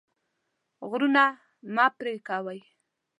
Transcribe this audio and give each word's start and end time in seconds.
غرونه 0.89 1.23
مه 1.75 1.85
پرې 1.97 2.15
کوئ. 2.27 2.59